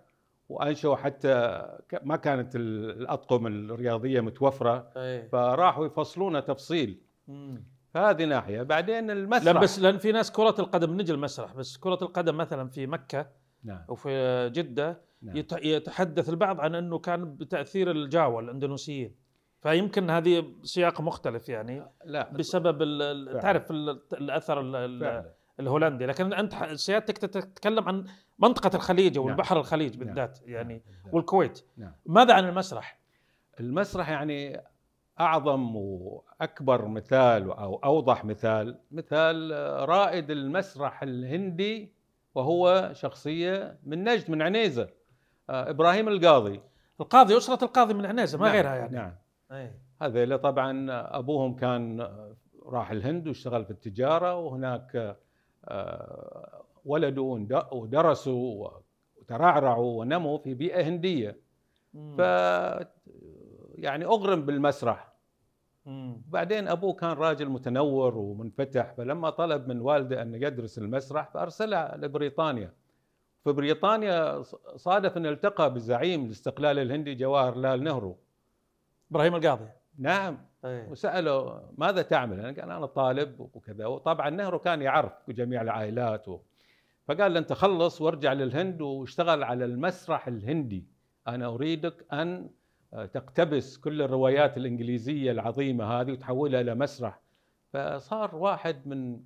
وأنشأوا 0.48 0.96
حتى 0.96 1.62
ما 2.02 2.16
كانت 2.16 2.56
ال- 2.56 2.90
الأطقم 3.02 3.46
الرياضية 3.46 4.20
متوفرة. 4.20 4.92
اي 4.96 5.28
فراحوا 5.28 5.86
يفصلونه 5.86 6.40
تفصيل. 6.40 7.00
مم. 7.28 7.64
هذه 7.96 8.24
ناحية. 8.24 8.62
بعدين 8.62 9.06
لا 9.06 9.12
المسرح 9.12 9.62
بس 9.62 9.78
لأن 9.78 9.98
في 9.98 10.12
ناس 10.12 10.32
كرة 10.32 10.54
القدم 10.58 11.00
نجي 11.00 11.12
المسرح 11.12 11.54
بس 11.54 11.76
كرة 11.76 11.98
القدم 12.02 12.36
مثلا 12.36 12.68
في 12.68 12.86
مكة 12.86 13.26
نعم. 13.64 13.84
وفي 13.88 14.50
جدة 14.54 15.00
نعم. 15.22 15.36
يت- 15.36 15.64
يتحدث 15.64 16.28
البعض 16.28 16.60
عن 16.60 16.74
إنه 16.74 16.98
كان 16.98 17.34
بتأثير 17.36 17.90
الجاوا 17.90 18.40
الإندونيسيين. 18.40 19.14
فيمكن 19.62 20.10
هذه 20.10 20.52
سياق 20.62 21.00
مختلف 21.00 21.48
يعني 21.48 21.82
لا 22.04 22.32
بسبب. 22.32 22.78
تعرف 23.40 23.70
ال- 23.70 24.00
الأثر 24.12 24.60
الهولندي 25.60 26.06
لكن 26.06 26.32
أنت 26.32 26.54
سيادتك 26.74 27.18
تتكلم 27.18 27.88
عن 27.88 28.04
منطقة 28.38 28.76
الخليج 28.76 29.18
أو 29.18 29.24
نعم. 29.24 29.32
البحر 29.32 29.60
الخليج 29.60 29.96
نعم. 29.96 30.06
بالذات 30.06 30.38
يعني 30.44 30.82
نعم. 31.04 31.14
والكويت 31.14 31.64
نعم. 31.76 31.92
ماذا 32.06 32.34
عن 32.34 32.48
المسرح؟ 32.48 32.98
المسرح 33.60 34.08
يعني 34.08 34.60
أعظم 35.20 35.76
وأكبر 35.76 36.88
مثال 36.88 37.50
أو 37.50 37.76
أوضح 37.76 38.24
مثال 38.24 38.78
مثال 38.90 39.50
رائد 39.88 40.30
المسرح 40.30 41.02
الهندي 41.02 41.92
وهو 42.34 42.90
شخصية 42.92 43.78
من 43.84 44.04
نجد 44.04 44.30
من 44.30 44.42
عنيزة 44.42 44.88
آه، 45.50 45.70
إبراهيم 45.70 46.08
القاضي 46.08 46.60
القاضي 47.00 47.36
أسرة 47.36 47.64
القاضي 47.64 47.94
من 47.94 48.06
عنيزة 48.06 48.38
ما 48.38 48.44
نعم، 48.44 48.54
غيرها 48.54 48.74
يعني 48.74 48.96
نعم 48.96 49.14
أي. 49.52 49.72
هذا 50.02 50.36
طبعا 50.36 50.86
أبوهم 51.18 51.56
كان 51.56 52.08
راح 52.66 52.90
الهند 52.90 53.28
واشتغل 53.28 53.64
في 53.64 53.70
التجارة 53.70 54.36
وهناك 54.36 55.16
آه، 55.64 56.64
ولدوا 56.84 57.38
ودرسوا 57.72 58.70
وترعرعوا 59.16 60.00
ونموا 60.00 60.38
في 60.38 60.54
بيئة 60.54 60.82
هندية 60.88 61.40
مم. 61.94 62.16
ف 62.16 62.20
يعني 63.74 64.04
أغرم 64.04 64.46
بالمسرح 64.46 65.12
مم. 65.86 66.22
بعدين 66.28 66.68
أبوه 66.68 66.94
كان 66.94 67.10
راجل 67.10 67.48
متنور 67.48 68.18
ومنفتح 68.18 68.92
فلما 68.92 69.30
طلب 69.30 69.68
من 69.68 69.80
والده 69.80 70.22
أن 70.22 70.34
يدرس 70.34 70.78
المسرح 70.78 71.30
فأرسله 71.30 71.96
لبريطانيا 71.96 72.72
في 73.44 73.52
بريطانيا 73.52 74.42
صادف 74.76 75.16
أن 75.16 75.26
التقى 75.26 75.74
بزعيم 75.74 76.24
الاستقلال 76.24 76.78
الهندي 76.78 77.14
جواهر 77.14 77.56
لال 77.56 77.84
نهرو 77.84 78.18
إبراهيم 79.10 79.34
القاضي. 79.34 79.68
نعم. 79.98 80.38
أي. 80.64 80.86
وسأله 80.86 81.62
ماذا 81.78 82.02
تعمل؟ 82.02 82.40
أنا 82.40 82.60
قال 82.60 82.70
أنا 82.70 82.86
طالب 82.86 83.40
وكذا. 83.40 83.86
وطبعا 83.86 84.30
نهرو 84.30 84.58
كان 84.58 84.82
يعرف 84.82 85.12
جميع 85.28 85.62
العائلات 85.62 86.28
و... 86.28 86.40
فقال 87.08 87.32
له 87.32 87.38
أنت 87.38 87.52
خلص 87.52 88.00
وارجع 88.00 88.32
للهند 88.32 88.80
واشتغل 88.80 89.42
على 89.42 89.64
المسرح 89.64 90.28
الهندي. 90.28 90.86
أنا 91.28 91.46
أريدك 91.46 92.06
أن 92.12 92.50
تقتبس 92.92 93.78
كل 93.78 94.02
الروايات 94.02 94.56
الإنجليزية 94.56 95.32
العظيمة 95.32 95.84
هذه 95.84 96.12
وتحولها 96.12 96.60
إلى 96.60 96.74
مسرح. 96.74 97.20
فصار 97.72 98.36
واحد 98.36 98.86
من 98.86 99.20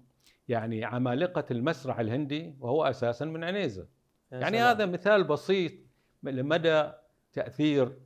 يعني 0.49 0.85
عمالقة 0.85 1.45
المسرح 1.50 1.99
الهندي 1.99 2.55
وهو 2.61 2.85
أساسا 2.85 3.25
من 3.25 3.45
عنيزة. 3.45 3.87
يعني 4.33 4.59
سلام. 4.59 4.69
هذا 4.69 4.87
مثال 4.87 5.25
بسيط 5.25 5.73
لمدى 6.23 6.91
تأثير 7.33 7.97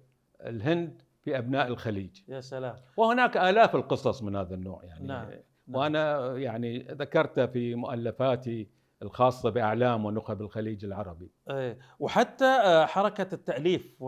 الهند 0.41 1.03
في 1.29 1.39
أبناء 1.39 1.67
الخليج. 1.69 2.21
يا 2.29 2.41
سلام. 2.41 2.77
وهناك 2.97 3.37
آلاف 3.37 3.77
القصص 3.77 4.23
من 4.23 4.37
هذا 4.37 4.55
النوع 4.55 4.85
يعني. 4.85 5.07
نعم. 5.07 5.31
وأنا 5.69 6.37
يعني 6.37 6.79
ذكرت 6.79 7.41
في 7.41 7.75
مؤلفاتي 7.75 8.69
الخاصة 9.03 9.51
بأعلام 9.51 10.05
ونخب 10.05 10.41
الخليج 10.41 10.85
العربي. 10.85 11.31
أي. 11.51 11.79
وحتى 11.99 12.45
آه، 12.45 12.87
حركة 12.87 13.35
التأليف 13.35 13.97
و... 14.01 14.07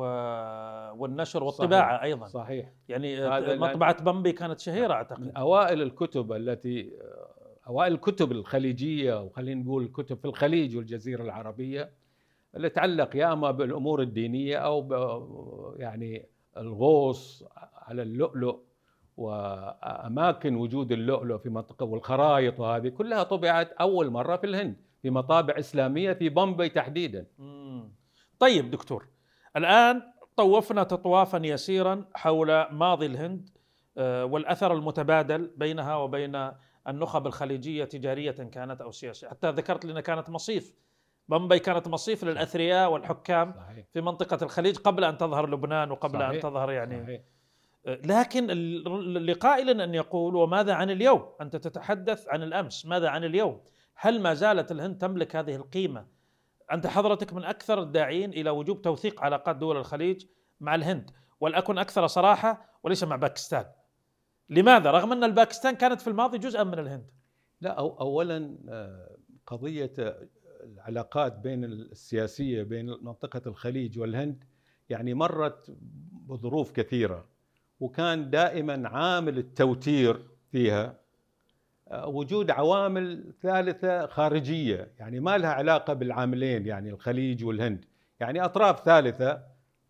والنشر 0.96 1.44
والطباعة 1.44 1.96
صحيح. 1.96 2.02
أيضا. 2.02 2.26
صحيح. 2.26 2.72
يعني 2.88 3.18
آه، 3.24 3.54
مطبعة 3.54 4.02
بمبي 4.02 4.32
كانت 4.32 4.60
شهيرة 4.60 4.86
من 4.86 4.92
أعتقد. 4.92 5.32
أوائل 5.36 5.82
الكتب 5.82 6.32
التي 6.32 6.92
أوائل 7.66 7.92
الكتب 7.92 8.32
الخليجية 8.32 9.22
وخلينا 9.22 9.62
نقول 9.62 9.88
كتب 9.88 10.18
في 10.18 10.24
الخليج 10.24 10.76
والجزيرة 10.76 11.22
العربية 11.22 11.90
اللي 12.56 12.68
تعلق 12.68 13.16
يا 13.16 13.32
أما 13.32 13.50
بالأمور 13.50 14.02
الدينية 14.02 14.56
أو 14.56 14.82
ب 14.82 14.92
يعني 15.80 16.26
الغوص 16.56 17.44
على 17.74 18.02
اللؤلؤ 18.02 18.60
وأماكن 19.16 20.56
وجود 20.56 20.92
اللؤلؤ 20.92 21.38
في 21.38 21.48
منطقة 21.48 21.86
والخرائط 21.86 22.60
وهذه 22.60 22.88
كلها 22.88 23.22
طبعت 23.22 23.72
أول 23.72 24.10
مرة 24.10 24.36
في 24.36 24.46
الهند 24.46 24.76
في 25.02 25.10
مطابع 25.10 25.54
إسلامية 25.58 26.12
في 26.12 26.28
بومبي 26.28 26.68
تحديدا. 26.68 27.26
طيب 28.38 28.70
دكتور 28.70 29.08
الآن 29.56 30.02
طوفنا 30.36 30.82
تطوافا 30.82 31.40
يسيرا 31.44 32.04
حول 32.14 32.62
ماضي 32.62 33.06
الهند 33.06 33.50
آه، 33.98 34.24
والأثر 34.24 34.72
المتبادل 34.72 35.50
بينها 35.56 35.96
وبين 35.96 36.50
النخب 36.88 37.26
الخليجية 37.26 37.84
تجارية 37.84 38.30
كانت 38.30 38.80
أو 38.80 38.90
سياسية 38.90 39.28
حتى 39.28 39.50
ذكرت 39.50 39.84
لنا 39.84 40.00
كانت 40.00 40.30
مصيف 40.30 40.74
بمبي 41.30 41.58
كانت 41.58 41.88
مصيف 41.88 42.24
للأثرياء 42.24 42.92
والحكام 42.92 43.54
صحيح. 43.56 43.86
في 43.92 44.00
منطقة 44.00 44.38
الخليج 44.42 44.76
قبل 44.78 45.04
أن 45.04 45.18
تظهر 45.18 45.50
لبنان 45.50 45.90
وقبل 45.90 46.22
أن 46.22 46.28
صحيح. 46.28 46.42
تظهر 46.42 46.70
يعني. 46.70 47.02
صحيح. 47.02 47.20
لكن 47.86 48.46
لقائل 49.26 49.80
أن 49.80 49.94
يقول 49.94 50.36
وماذا 50.36 50.74
عن 50.74 50.90
اليوم؟ 50.90 51.32
أنت 51.40 51.56
تتحدث 51.56 52.28
عن 52.28 52.42
الأمس. 52.42 52.86
ماذا 52.86 53.08
عن 53.08 53.24
اليوم؟ 53.24 53.60
هل 53.94 54.22
ما 54.22 54.34
زالت 54.34 54.72
الهند 54.72 54.98
تملك 54.98 55.36
هذه 55.36 55.56
القيمة؟ 55.56 56.06
أنت 56.72 56.86
حضرتك 56.86 57.32
من 57.32 57.44
أكثر 57.44 57.82
الداعين 57.82 58.30
إلى 58.30 58.50
وجوب 58.50 58.82
توثيق 58.82 59.22
علاقات 59.22 59.56
دول 59.56 59.76
الخليج 59.76 60.26
مع 60.60 60.74
الهند. 60.74 61.10
ولأكن 61.40 61.78
أكثر 61.78 62.06
صراحة 62.06 62.78
وليس 62.82 63.04
مع 63.04 63.16
باكستان. 63.16 63.64
لماذا؟ 64.48 64.90
رغم 64.90 65.12
أن 65.12 65.24
الباكستان 65.24 65.74
كانت 65.74 66.00
في 66.00 66.08
الماضي 66.08 66.38
جزءا 66.38 66.64
من 66.64 66.78
الهند. 66.78 67.10
لا 67.60 67.70
أو 67.70 68.00
اولا 68.00 68.58
آه، 68.68 69.16
قضية 69.46 69.92
العلاقات 70.64 71.38
بين 71.38 71.64
السياسية 71.64 72.62
بين 72.62 72.86
منطقة 72.86 73.42
الخليج 73.46 73.98
والهند 73.98 74.44
يعني 74.90 75.14
مرت 75.14 75.70
بظروف 76.12 76.72
كثيرة 76.72 77.24
وكان 77.80 78.30
دائما 78.30 78.88
عامل 78.88 79.38
التوتير 79.38 80.26
فيها 80.52 81.00
آه، 81.88 82.06
وجود 82.06 82.50
عوامل 82.50 83.32
ثالثة 83.42 84.06
خارجية 84.06 84.92
يعني 84.98 85.20
ما 85.20 85.38
لها 85.38 85.50
علاقة 85.50 85.92
بالعاملين 85.92 86.66
يعني 86.66 86.90
الخليج 86.90 87.44
والهند 87.44 87.84
يعني 88.20 88.44
أطراف 88.44 88.84
ثالثة 88.84 89.42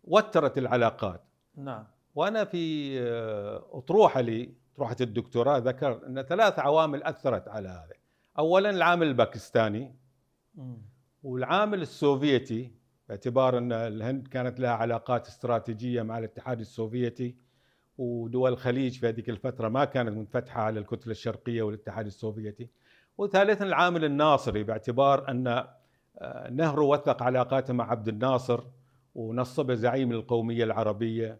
وترت 0.03 0.57
العلاقات 0.57 1.21
نعم 1.55 1.85
وأنا 2.15 2.43
في 2.43 2.95
آه، 2.99 3.65
أطروحة 3.71 4.21
لي 4.21 4.61
أطروحة 4.73 4.95
الدكتوراه 5.01 5.57
ذكرت 5.57 6.03
أن 6.03 6.21
ثلاث 6.21 6.59
عوامل 6.59 7.03
أثرت 7.03 7.47
على 7.47 7.69
هذا. 7.69 7.93
اولا 8.39 8.69
العامل 8.69 9.07
الباكستاني. 9.07 9.95
والعامل 11.23 11.81
السوفيتي 11.81 12.71
باعتبار 13.07 13.57
أن 13.57 13.71
الهند 13.71 14.27
كانت 14.27 14.59
لها 14.59 14.71
علاقات 14.71 15.27
استراتيجية 15.27 16.01
مع 16.01 16.17
الاتحاد 16.17 16.59
السوفيتي 16.59 17.35
ودول 17.97 18.51
الخليج 18.51 18.99
في 18.99 19.07
هذيك 19.07 19.29
الفترة 19.29 19.69
ما 19.69 19.85
كانت 19.85 20.17
منفتحة 20.17 20.61
على 20.61 20.79
الكتله 20.79 21.11
الشرقية 21.11 21.61
والاتحاد 21.61 22.05
السوفيتي. 22.05 22.69
وثالثا 23.17 23.65
العامل 23.65 24.05
الناصري 24.05 24.63
باعتبار 24.63 25.29
أن 25.29 25.47
آه، 26.17 26.49
نهرو 26.51 26.93
وثق 26.93 27.23
علاقاته 27.23 27.73
مع 27.73 27.91
عبد 27.91 28.07
الناصر 28.07 28.63
ونصبه 29.15 29.73
زعيم 29.73 30.11
القومية 30.11 30.63
العربية. 30.63 31.39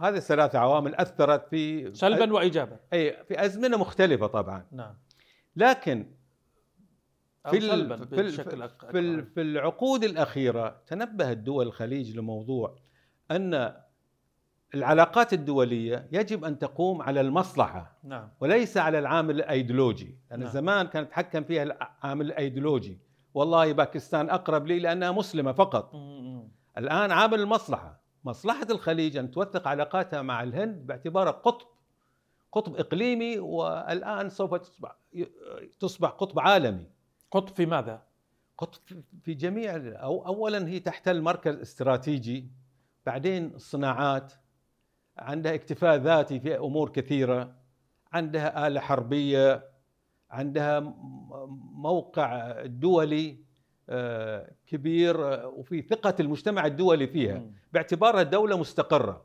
هذه 0.00 0.16
الثلاث 0.16 0.54
عوامل 0.54 0.94
أثرت 0.94 1.48
في 1.48 1.94
سلبا 1.94 2.32
وايجابا. 2.32 2.80
أي 2.92 3.24
في 3.28 3.44
أزمنة 3.44 3.76
مختلفة 3.76 4.26
طبعا. 4.26 4.66
نعم. 4.72 4.94
لكن 5.56 6.06
في 7.50 7.60
سلبا 7.60 7.96
في 7.96 8.16
بشكل 8.16 8.68
في 9.24 9.40
العقود 9.40 10.04
الأخيرة 10.04 10.82
تنبهت 10.86 11.36
دول 11.36 11.66
الخليج 11.66 12.16
لموضوع 12.18 12.76
أن 13.30 13.74
العلاقات 14.74 15.32
الدولية 15.32 16.08
يجب 16.12 16.44
أن 16.44 16.58
تقوم 16.58 17.02
على 17.02 17.20
المصلحة 17.20 17.98
نعم. 18.04 18.28
وليس 18.40 18.76
على 18.76 18.98
العامل 18.98 19.34
الأيديولوجي. 19.34 20.18
لأن 20.30 20.40
نعم. 20.40 20.48
زمان 20.48 20.86
كان 20.86 21.02
يتحكم 21.02 21.44
فيها 21.44 21.62
العامل 21.62 22.26
الأيديولوجي. 22.26 22.98
والله 23.34 23.72
باكستان 23.72 24.30
أقرب 24.30 24.66
لي 24.66 24.78
لأنها 24.78 25.10
مسلمة 25.10 25.52
فقط. 25.52 25.94
مم. 25.94 26.48
الآن 26.78 27.10
عامل 27.10 27.40
المصلحة. 27.40 28.00
مصلحة 28.24 28.66
الخليج 28.70 29.16
أن 29.16 29.30
توثق 29.30 29.68
علاقاتها 29.68 30.22
مع 30.22 30.42
الهند 30.42 30.86
باعتبارها 30.86 31.32
قطب 31.32 31.66
قطب 32.52 32.76
إقليمي 32.76 33.38
والآن 33.38 34.30
سوف 34.30 34.54
تصبح 34.54 34.96
تصبح 35.80 36.08
قطب 36.08 36.40
عالمي. 36.40 36.86
قطب 37.34 37.54
في 37.54 37.66
ماذا؟ 37.66 38.02
قطب 38.58 38.80
في 39.22 39.34
جميع 39.34 39.76
أو 39.76 40.26
اولا 40.26 40.68
هي 40.68 40.80
تحتل 40.80 41.22
مركز 41.22 41.60
استراتيجي 41.60 42.48
بعدين 43.06 43.54
الصناعات 43.54 44.32
عندها 45.18 45.54
اكتفاء 45.54 45.96
ذاتي 45.96 46.40
في 46.40 46.56
أمور 46.58 46.88
كثيرة 46.90 47.54
عندها 48.12 48.66
آلة 48.66 48.80
حربية 48.80 49.70
عندها 50.30 50.80
موقع 51.74 52.62
دولي 52.66 53.44
آه، 53.88 54.52
كبير 54.66 55.34
آه، 55.34 55.46
وفي 55.48 55.82
ثقة 55.82 56.14
المجتمع 56.20 56.66
الدولي 56.66 57.06
فيها. 57.06 57.50
باعتبارها 57.72 58.22
دولة 58.22 58.58
مستقرة 58.58 59.24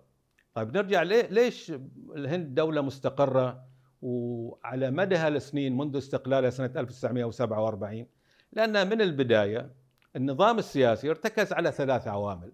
طيب 0.53 0.77
نرجع 0.77 1.03
ليه- 1.03 1.27
ليش 1.27 1.71
الهند 2.15 2.55
دولة 2.55 2.81
مستقرة 2.81 3.68
وعلى 4.01 4.91
مدى 4.91 5.15
هالسنين 5.15 5.77
منذ 5.77 5.97
استقلالها 5.97 6.49
سنة 6.49 6.71
1947 6.75 8.05
لأن 8.53 8.89
من 8.89 9.01
البداية 9.01 9.71
النظام 10.15 10.57
السياسي 10.59 11.09
ارتكز 11.09 11.53
على 11.53 11.71
ثلاث 11.71 12.07
عوامل. 12.07 12.51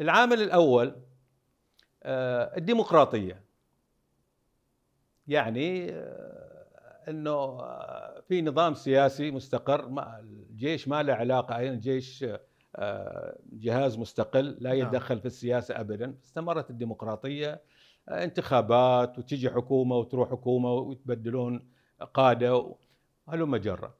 العامل 0.00 0.42
الأول 0.42 0.96
آه، 2.02 2.56
الديمقراطية. 2.56 3.44
يعني 5.28 5.92
آه، 5.92 6.66
إنه 7.08 7.30
آه، 7.30 8.20
في 8.28 8.42
نظام 8.42 8.74
سياسي 8.74 9.30
مستقر 9.30 9.88
ما 9.88 10.18
الجيش 10.20 10.88
ما 10.88 11.02
له 11.02 11.14
علاقة 11.14 11.58
أيضا 11.58 11.74
الجيش 11.74 12.24
جهاز 13.52 13.98
مستقل 13.98 14.56
لا 14.60 14.70
نعم. 14.74 14.78
يتدخل 14.78 15.20
في 15.20 15.26
السياسة 15.26 15.80
ابدا. 15.80 16.14
استمرت 16.24 16.70
الديمقراطية. 16.70 17.52
آه، 17.52 17.60
انتخابات 18.08 19.18
وتجي 19.18 19.50
حكومة 19.50 19.96
وتروح 19.96 20.30
حكومة 20.30 20.72
ويتبدلون 20.72 21.68
قادة 22.14 22.74
هلم 23.28 23.56
جرا 23.56 23.94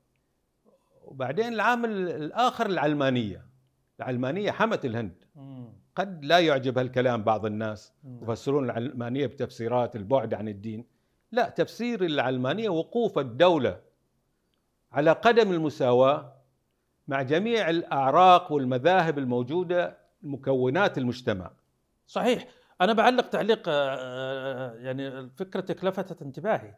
وبعدين 1.04 1.52
العامل 1.52 1.90
الآخر 2.08 2.66
العلمانية. 2.66 3.46
العلمانية 4.00 4.50
حمت 4.50 4.84
الهند. 4.84 5.24
قد 5.96 6.24
لا 6.24 6.38
يعجب 6.38 6.78
هالكلام 6.78 7.22
بعض 7.22 7.46
الناس. 7.46 7.92
يفسرون 8.22 8.64
العلمانية 8.64 9.26
بتفسيرات 9.26 9.96
البعد 9.96 10.34
عن 10.34 10.48
الدين. 10.48 10.84
لا 11.32 11.48
تفسير 11.48 12.04
العلمانية 12.04 12.68
وقوف 12.68 13.18
الدولة 13.18 13.80
على 14.92 15.12
قدم 15.12 15.52
المساواة 15.52 16.32
مع 17.08 17.22
جميع 17.22 17.70
الأعراق 17.70 18.52
والمذاهب 18.52 19.18
الموجودة 19.18 19.98
مكونات 20.22 20.98
المجتمع. 20.98 21.50
صحيح. 22.06 22.46
أنا 22.80 22.92
بعلق 22.92 23.28
تعليق 23.28 23.68
آه، 23.68 23.96
آه، 23.98 24.74
يعني 24.74 25.30
فكرتك 25.30 25.84
لفتت 25.84 26.22
انتباهي. 26.22 26.74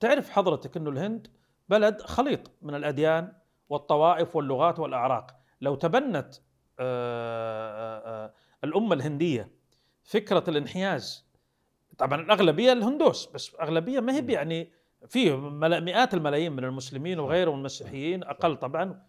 تعرف 0.00 0.30
حضرتك 0.30 0.76
إنه 0.76 0.90
الهند 0.90 1.26
بلد 1.68 2.00
خليط 2.02 2.50
من 2.62 2.74
الأديان 2.74 3.32
والطوائف 3.68 4.36
واللغات 4.36 4.78
والأعراق. 4.78 5.36
لو 5.60 5.74
تبنت 5.74 6.34
آه، 6.78 8.32
الأمة 8.64 8.94
الهندية 8.94 9.50
فكرة 10.04 10.44
الانحياز 10.48 11.24
طبعا 11.98 12.20
الأغلبية 12.20 12.72
الهندوس 12.72 13.26
بس 13.26 13.56
أغلبية 13.60 14.00
ما 14.00 14.12
هي. 14.12 14.32
يعني 14.32 14.72
فيه 15.08 15.36
ملا- 15.36 15.80
مئات 15.80 16.14
الملايين 16.14 16.52
من 16.52 16.64
المسلمين 16.64 17.18
وغيرهم 17.20 17.58
المسيحيين 17.58 18.22
أقل 18.24 18.56
طبعا 18.56 19.02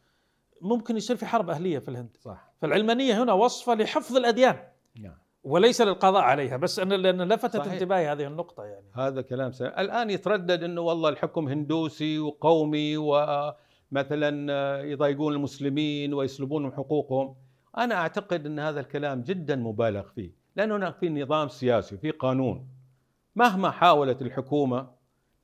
ممكن 0.62 0.98
يصير 0.98 1.16
في 1.16 1.26
حرب 1.26 1.50
أهلية 1.50 1.80
في 1.80 1.90
الهند. 1.90 2.18
صح. 2.22 2.54
فالعلمانية 2.62 3.24
هنا 3.24 3.34
وصفة 3.34 3.74
لحفظ 3.74 4.16
الأديان. 4.18 4.68
نعم. 5.00 5.18
وليس 5.46 5.82
للقضاء 5.82 6.22
عليها 6.22 6.58
بس 6.58 6.80
أنا 6.80 6.96
لأن 6.96 7.22
لفتت 7.22 7.58
صحيح. 7.58 7.74
انتباهي 7.74 8.08
هذه 8.12 8.28
النقطة 8.28 8.64
يعني. 8.64 8.86
هذا 8.94 9.22
كلام 9.22 9.52
سنة. 9.52 9.68
الآن 9.68 10.10
يتردد 10.10 10.64
إنه 10.64 10.82
والله 10.82 11.10
الحكم 11.10 11.48
هندوسي 11.48 12.20
وقومي 12.20 12.98
ومثلا 13.92 14.82
يضايقون 14.82 15.34
المسلمين 15.34 16.14
ويسلبونهم 16.14 16.72
حقوقهم. 16.72 17.36
أنا 17.78 17.96
أعتقد 17.96 18.46
إن 18.46 18.60
هذا 18.60 18.80
الكلام 18.80 19.22
جدا 19.22 19.56
مبالغ 19.56 20.02
فيه 20.16 20.32
لأن 20.56 20.72
هناك 20.72 20.96
في 20.98 21.10
نظام 21.10 21.48
سياسي 21.48 21.96
وفي 21.96 22.12
قانون. 22.12 22.68
مهما 23.36 23.72
حاولت 23.72 24.22
الحكومة 24.22 24.88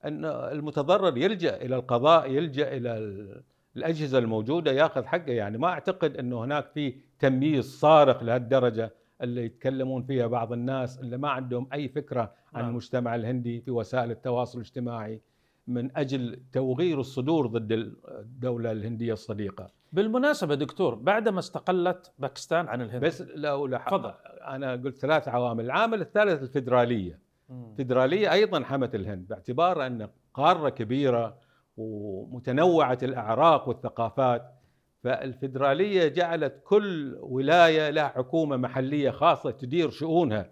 أن 0.06 0.26
المتضرر 0.26 1.18
يلجأ 1.18 1.56
إلى 1.56 1.76
القضاء 1.76 2.32
يلجأ 2.32 2.78
إلى 2.78 2.98
ال- 2.98 3.44
الأجهزة 3.78 4.18
الموجودة 4.18 4.72
يأخذ 4.72 5.06
حقه. 5.06 5.32
يعني 5.32 5.58
ما 5.58 5.68
أعتقد 5.68 6.18
إنه 6.18 6.44
هناك 6.44 6.68
في 6.74 6.96
تمييز 7.20 7.80
صارخ 7.80 8.24
لهالدرجة. 8.24 8.94
اللي 9.22 9.46
يتكلمون 9.46 10.04
فيها 10.04 10.28
بعض 10.28 10.54
الناس 10.54 11.00
اللي 11.00 11.18
ما 11.18 11.30
عندهم 11.30 11.68
أي 11.74 11.90
فكرة 11.90 12.34
عن 12.54 12.62
نعم. 12.62 12.70
المجتمع 12.70 13.16
الهندي 13.16 13.62
في 13.62 13.72
وسائل 13.72 14.12
التواصل 14.12 14.58
الاجتماعي 14.58 15.22
من 15.68 15.98
أجل 15.98 16.40
توغير 16.52 17.00
الصدور 17.00 17.48
ضد 17.48 17.72
الدولة 18.08 18.72
الهندية 18.72 19.14
الصديقة 19.14 19.68
بالمناسبة 19.94 20.56
دكتور 20.56 20.96
بعدما 20.96 21.40
استقلت 21.40 22.12
باكستان 22.20 22.68
عن 22.68 22.82
الهند 22.82 23.06
بس 23.06 23.22
لو. 23.22 23.68
تفضل. 23.78 24.14
أنا 24.48 24.72
قلت 24.72 24.98
ثلاث 24.98 25.28
عوامل 25.28 25.66
العامل 25.66 26.02
الثالث 26.02 26.42
الفدراليه 26.44 27.20
مم. 27.50 27.72
الفدراليه 27.72 28.32
أيضا 28.32 28.64
حمت 28.64 28.96
الهند 28.96 29.28
باعتبار 29.28 29.86
أن 29.88 30.10
قارة 30.34 30.70
كبيرة 30.70 31.38
ومتنوعة 31.78 32.98
الأعراق 33.04 33.68
والثقافات 33.68 34.61
فالفدرالية 35.04 36.08
جعلت 36.08 36.62
كل 36.64 37.18
ولاية 37.22 37.90
لها 37.90 38.08
حكومة 38.08 38.58
محلية 38.58 39.12
خاصة 39.12 39.52
تدير 39.52 39.90
شؤونها 39.90 40.52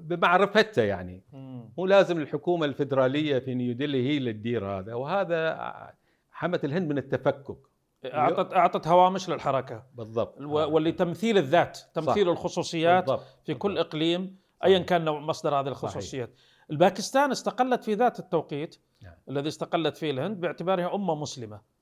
بمعرفتها 0.00 0.84
يعني. 0.84 1.22
مو 1.78 1.86
لازم 1.86 2.18
الحكومة 2.18 2.66
الفدرالية 2.66 3.38
في 3.38 3.54
نيودلهي 3.54 4.08
هي 4.08 4.16
اللي 4.16 4.32
تدير 4.32 4.66
هذا 4.66 4.94
وهذا 4.94 5.58
حمت 6.30 6.64
الهند 6.64 6.88
من 6.90 6.98
التفكك 6.98 7.56
أعطت 8.04 8.52
أعطت 8.54 8.88
هوامش 8.88 9.28
للحركة 9.28 9.86
بالضبط 9.94 10.40
واللي 10.40 10.92
تمثيل 10.92 11.38
الذات 11.38 11.78
تمثيل 11.94 12.28
الخصوصيات 12.28 13.04
بالضبط. 13.06 13.26
في 13.44 13.54
كل 13.54 13.68
بالضبط. 13.68 13.86
إقليم 13.86 14.20
صحيح. 14.60 14.64
أيا 14.64 14.78
كان 14.78 15.04
نوع- 15.04 15.20
مصدر 15.20 15.54
هذه 15.60 15.68
الخصوصيات 15.68 16.30
الباكستان 16.70 17.30
استقلت 17.30 17.84
في 17.84 17.94
ذات 17.94 18.18
التوقيت 18.18 18.76
نعم. 19.02 19.14
الذي 19.28 19.48
استقلت 19.48 19.96
فيه 19.96 20.10
الهند 20.10 20.40
باعتبارها 20.40 20.94
أمة 20.94 21.14
مسلمة 21.14 21.56
نعم. 21.56 21.60
آه، 21.60 21.75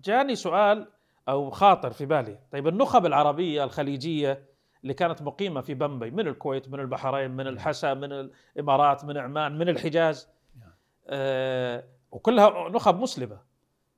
جاني 0.00 0.34
سؤال 0.34 0.88
أو 1.28 1.50
خاطر 1.50 1.90
في 1.90 2.06
بالي 2.06 2.38
طيب 2.52 2.68
النخب 2.68 3.06
العربية 3.06 3.64
الخليجية 3.64 4.44
اللي 4.82 4.94
كانت 4.94 5.22
مقيمة 5.22 5.60
في 5.60 5.74
بمبي 5.74 6.10
من 6.10 6.28
الكويت 6.28 6.68
من 6.68 6.80
البحرين 6.80 7.30
من 7.30 7.46
الحسا 7.46 7.94
من 7.94 8.12
الإمارات 8.12 9.04
من 9.04 9.18
عمان 9.18 9.58
من 9.58 9.68
الحجاز 9.68 10.28
نعم. 10.60 10.70
آه، 11.06 11.84
وكلها 12.12 12.68
نخب 12.68 13.00
مسلمة 13.00 13.40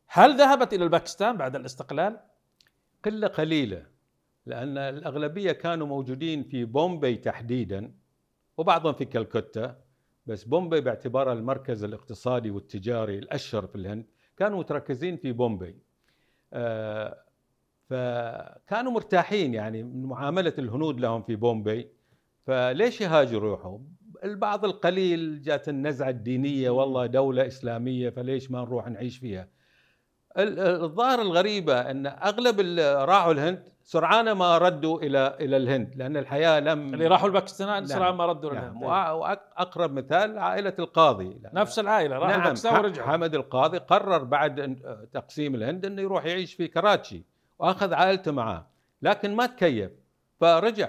هل 0.07 0.37
ذهبت 0.37 0.75
إلى 0.75 0.85
الباكستان 0.85 1.37
بعد 1.37 1.57
الاستقلال؟ 1.57 2.21
قلة 3.05 3.27
قليلة 3.27 3.87
لأن 4.47 4.79
الأغلبية 4.79 5.53
كانوا 5.53 5.87
موجودين 5.87 6.43
في 6.43 6.65
بومبي 6.65 7.17
تحديدا 7.17 7.95
وبعضهم 8.57 8.93
في 8.93 9.05
كلكتة 9.05 9.75
بس 10.27 10.45
بومبي 10.45 10.81
باعتبارها 10.81 11.33
المركز 11.33 11.85
الاقتصادي 11.85 12.51
والتجاري 12.51 13.19
الأشهر 13.19 13.67
في 13.67 13.75
الهند 13.75 14.07
كانوا 14.37 14.59
متركزين 14.59 15.17
في 15.17 15.33
بومبي. 15.33 15.77
آه، 16.53 17.25
فكانوا 17.91 18.93
مرتاحين 18.93 19.55
يعني 19.55 19.83
من 19.83 20.03
معاملة 20.05 20.55
الهنود 20.59 21.01
لهم 21.01 21.23
في 21.23 21.37
بومبي. 21.37 21.89
فليش 22.47 23.01
يهاجروا 23.01 23.49
يروحوا 23.49 23.79
البعض 24.25 24.65
القليل 24.65 25.43
جات 25.43 25.69
النزعة 25.69 26.09
الدينية 26.09 26.71
والله 26.71 27.07
دولة 27.07 27.47
إسلامية 27.47 28.11
فليش 28.11 28.51
ما 28.51 28.61
نروح 28.61 28.89
نعيش 28.89 29.19
فيها؟ 29.19 29.49
الظاهر 30.37 31.23
الغريبة 31.23 31.81
إن 31.91 32.07
أغلب 32.07 32.61
اللي 32.61 33.05
راحوا 33.05 33.33
الهند 33.33 33.63
سرعان 33.85 34.33
ما 34.33 34.59
ردوا 34.59 34.99
إلى 35.03 35.37
إلى 35.41 35.57
الهند 35.57 35.95
لأن 35.97 36.17
الحياة 36.17 36.61
لم 36.61 36.95
اللي 36.95 37.07
راحوا 37.07 37.29
الباكستان 37.29 37.69
نعم. 37.69 37.87
سرعان 37.87 38.15
ما 38.15 38.27
ردوا 38.27 38.53
نعم. 38.55 38.65
للهند. 38.65 38.83
وأقرب 38.83 39.93
مثال 39.93 40.39
عائلة 40.39 40.73
القاضي. 40.79 41.41
نفس 41.53 41.79
العائلة 41.79 42.17
راحوا 42.17 42.31
نعم. 42.31 42.41
الباكستان 42.41 42.75
ورجعوا. 42.75 43.09
حمد 43.13 43.35
القاضي 43.35 43.79
قرر 43.79 44.25
بعد 44.25 44.61
أن- 44.61 45.09
تقسيم 45.13 45.55
الهند 45.55 45.87
إنه 45.87 46.03
يروح 46.03 46.25
يعيش 46.25 46.55
في 46.55 46.69
كراتشي 46.69 47.23
وأخذ 47.59 47.95
عائلته 47.95 48.33
معاه 48.33 48.67
لكن 49.03 49.35
ما 49.37 49.47
تكيف 49.47 49.91
فرجع. 50.41 50.89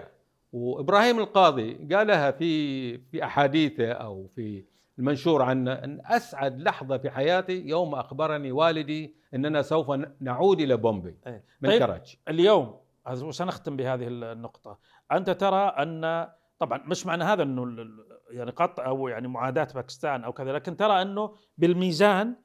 وإبراهيم 0.54 1.20
القاضي 1.20 1.74
قالها 1.96 2.32
في 2.32 2.98
في 2.98 3.24
أحاديثه 3.24 3.92
أو 3.92 4.28
في 4.36 4.64
المنشور 5.00 5.42
عنه 5.42 5.74
أن 5.74 6.02
أسعد 6.06 6.62
لحظة 6.62 6.98
في 6.98 7.10
حياتي 7.10 7.62
يوم 7.68 7.96
أخبرني 7.96 8.52
والدي 8.52 9.16
أننا 9.34 9.62
سوف 9.62 9.92
نعود 10.20 10.62
إلى 10.62 10.78
بومبي 10.78 11.18
إيه. 11.28 11.44
من 11.62 11.70
طيب، 11.70 11.80
كراتشي 11.80 12.20
اليوم 12.28 12.80
وسنختم 13.22 13.76
بهذه 13.78 14.08
النقطة. 14.08 14.78
أنت 15.12 15.30
ترى 15.30 15.58
أن 15.66 16.28
طبعا 16.60 16.84
مش 16.86 17.06
معنى 17.06 17.24
هذا 17.24 17.44
أنه 17.44 17.86
يعني 18.30 18.52
قطع 18.52 18.86
أو 18.86 19.08
يعني 19.08 19.28
معاداة 19.28 19.68
باكستان 19.76 20.24
أو 20.24 20.34
كذا 20.34 20.52
لكن 20.54 20.78
ترى 20.78 21.02
أنه 21.02 21.36
بالميزان 21.58 22.36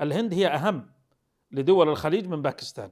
الهند 0.00 0.34
هي 0.34 0.46
أهم 0.46 0.90
لدول 1.52 1.88
الخليج 1.88 2.26
من 2.26 2.42
باكستان 2.42 2.90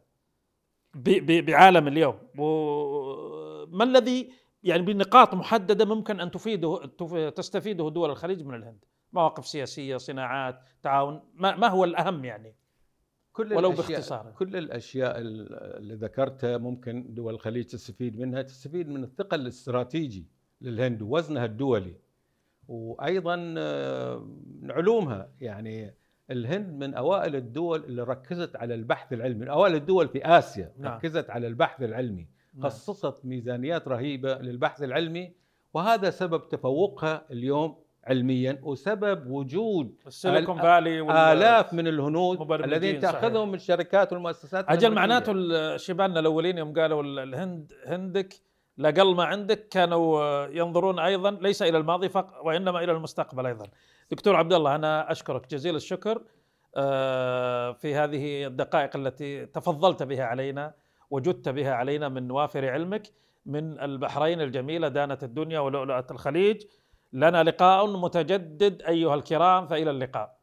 بعالم 0.95 1.89
اليوم. 1.89 2.19
وما 2.39 3.85
الذي 3.85 4.33
يعني 4.63 4.83
بنقاط 4.83 5.35
محددة 5.35 5.85
ممكن 5.85 6.21
أن 6.21 6.31
تفيده 6.31 6.87
تف- 6.99 7.15
تستفيده 7.35 7.91
دول 7.91 8.11
الخليج 8.11 8.43
من 8.45 8.55
الهند؟ 8.55 8.85
مواقف 9.17 9.47
سياسية 9.47 9.97
صناعات 9.97 10.61
تعاون 10.83 11.21
ما, 11.35 11.57
ما 11.57 11.69
هو 11.69 11.85
الأهم 11.85 12.25
يعني 12.25 12.55
كل 13.33 13.53
ولو 13.53 13.73
الأشياء- 13.73 13.77
باختصار. 13.77 14.33
كل 14.39 14.57
الأشياء 14.57 15.19
ال- 15.21 15.53
اللي 15.77 15.95
ذكرتها 15.95 16.59
ممكن 16.59 17.15
دول 17.15 17.35
الخليج 17.35 17.65
تستفيد 17.65 18.19
منها 18.19 18.43
تستفيد 18.43 18.89
من 18.89 19.05
الثقل 19.05 19.41
الاستراتيجي 19.41 20.27
للهند 20.61 21.03
ووزنها 21.03 21.45
الدولي 21.45 21.95
وأيضا 22.69 23.55
آه، 23.59 24.29
علومها 24.71 25.29
يعني 25.41 25.95
الهند 26.31 26.73
من 26.85 26.95
أوائل 26.95 27.37
الدول 27.37 27.85
اللي 27.85 28.03
ركزت 28.03 28.57
على 28.57 28.75
البحث 28.75 29.13
العلمي 29.13 29.41
من 29.41 29.49
أوائل 29.49 29.75
الدول 29.75 30.09
في 30.09 30.27
آسيا 30.27 30.73
نعم. 30.79 30.95
ركزت 30.95 31.31
على 31.31 31.47
البحث 31.47 31.83
العلمي 31.83 32.27
نعم. 32.55 32.63
خصصت 32.65 33.25
ميزانيات 33.25 33.89
رهيبة 33.89 34.35
للبحث 34.39 34.83
العلمي 34.83 35.33
وهذا 35.75 36.11
سبب 36.11 36.49
تفوقها 36.49 37.25
اليوم 37.31 37.77
علميا 38.07 38.59
وسبب 38.63 39.31
وجود 39.31 39.95
السيليكون 40.07 40.59
فالي 40.63 41.01
آلاف 41.33 41.73
من 41.75 41.89
الهنود 41.89 42.53
الذين 42.53 43.01
صحيح. 43.01 43.13
تأخذهم 43.13 43.49
من 43.49 43.55
الشركات 43.55 44.13
والمؤسسات 44.13 44.65
أجل. 44.69 44.95
معناته 44.95 45.33
شبابنا 45.77 46.21
الأولين 46.21 46.59
يوم 46.59 46.73
قالوا 46.73 47.03
ال- 47.03 47.19
الهند 47.19 47.73
هندك 47.87 48.35
لاقل 48.79 49.15
ما 49.15 49.25
عندك 49.25 49.69
كانوا 49.69 50.47
ينظرون 50.47 50.99
أيضا 50.99 51.31
ليس 51.31 51.63
إلى 51.63 51.79
الماضي 51.79 52.09
فقط 52.09 52.35
وإنما 52.45 52.85
إلى 52.85 52.93
المستقبل 52.93 53.47
أيضا. 53.47 53.67
دكتور 54.11 54.37
عبد 54.37 54.53
الله 54.53 54.75
أنا 54.75 55.11
أشكرك 55.13 55.51
جزيل 55.51 55.77
الشكر 55.77 56.23
آه، 56.77 57.73
في 57.73 57.95
هذه 57.95 58.47
الدقائق 58.47 58.97
التي 58.97 59.47
تفضلت 59.47 60.03
بها 60.03 60.25
علينا 60.25 60.75
وجدت 61.11 61.49
بها 61.49 61.73
علينا 61.75 62.09
من 62.09 62.31
وافر 62.31 62.69
علمك 62.71 63.03
من 63.47 63.81
البحرين 63.81 64.41
الجميلة 64.41 64.89
دانه 64.89 65.19
الدنيا 65.23 65.61
ولؤلؤة 65.61 66.07
الخليج 66.11 66.63
لنا 67.13 67.43
لقاء 67.45 67.87
متجدد 67.87 68.83
أيها 68.83 69.15
الكرام 69.15 69.67
فإلى 69.69 69.91
اللقاء. 69.91 70.36